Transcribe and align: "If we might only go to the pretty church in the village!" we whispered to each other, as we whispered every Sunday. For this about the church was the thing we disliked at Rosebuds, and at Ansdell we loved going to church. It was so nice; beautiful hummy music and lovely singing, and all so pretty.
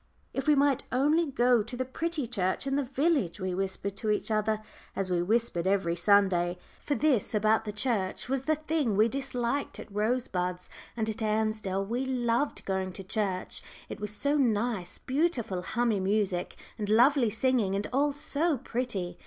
"If 0.33 0.47
we 0.47 0.55
might 0.55 0.81
only 0.91 1.27
go 1.27 1.61
to 1.61 1.77
the 1.77 1.85
pretty 1.85 2.25
church 2.25 2.65
in 2.65 2.75
the 2.75 2.81
village!" 2.83 3.39
we 3.39 3.53
whispered 3.53 3.95
to 3.97 4.09
each 4.09 4.31
other, 4.31 4.59
as 4.95 5.11
we 5.11 5.21
whispered 5.21 5.67
every 5.67 5.95
Sunday. 5.95 6.57
For 6.83 6.95
this 6.95 7.35
about 7.35 7.65
the 7.65 7.71
church 7.71 8.27
was 8.27 8.45
the 8.45 8.55
thing 8.55 8.97
we 8.97 9.07
disliked 9.07 9.79
at 9.79 9.93
Rosebuds, 9.93 10.71
and 10.97 11.07
at 11.07 11.21
Ansdell 11.21 11.85
we 11.85 12.03
loved 12.03 12.65
going 12.65 12.91
to 12.93 13.03
church. 13.03 13.61
It 13.89 13.99
was 13.99 14.09
so 14.11 14.37
nice; 14.37 14.97
beautiful 14.97 15.61
hummy 15.61 15.99
music 15.99 16.55
and 16.79 16.89
lovely 16.89 17.29
singing, 17.29 17.75
and 17.75 17.85
all 17.93 18.11
so 18.11 18.57
pretty. 18.57 19.19